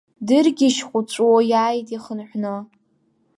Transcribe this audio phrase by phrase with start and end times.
[0.27, 2.55] Дыргьежь ҟу-ҵәуо иааит ихынҳәны.